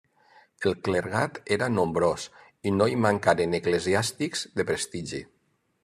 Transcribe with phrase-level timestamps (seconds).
[0.69, 2.25] El clergat era nombrós
[2.71, 5.27] i no hi mancaren eclesiàstics de prestigi.